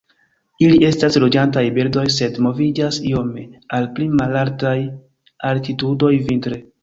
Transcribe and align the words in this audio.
Ili 0.67 0.77
estas 0.85 1.17
loĝantaj 1.23 1.61
birdoj, 1.75 2.05
sed 2.15 2.39
moviĝas 2.45 2.97
iome 3.11 3.43
al 3.79 3.87
pli 3.99 4.09
malaltaj 4.23 4.75
altitudoj 5.51 6.13
vintre. 6.31 6.59